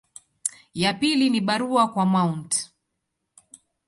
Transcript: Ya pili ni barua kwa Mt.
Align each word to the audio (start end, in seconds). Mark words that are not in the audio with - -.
Ya 0.73 0.93
pili 0.93 1.29
ni 1.29 1.41
barua 1.41 1.87
kwa 1.87 2.05
Mt. 2.05 2.69